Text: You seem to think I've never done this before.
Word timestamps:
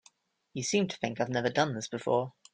You 0.55 0.63
seem 0.63 0.87
to 0.87 0.97
think 0.97 1.21
I've 1.21 1.29
never 1.29 1.49
done 1.51 1.75
this 1.75 1.87
before. 1.87 2.33